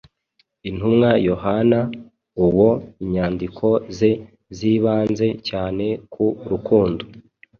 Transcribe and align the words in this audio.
Intumwa 0.69 1.09
Yohana, 1.27 1.79
uwo 2.45 2.69
inyandiko 3.03 3.67
ze 3.97 4.11
zibanze 4.57 5.27
cyane 5.49 5.85
ku 6.13 6.25
rukundo, 6.49 7.01